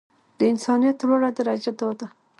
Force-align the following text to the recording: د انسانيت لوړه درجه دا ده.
د 0.37 0.39
انسانيت 0.51 0.97
لوړه 1.07 1.29
درجه 1.37 1.71
دا 1.79 1.89
ده. 1.99 2.07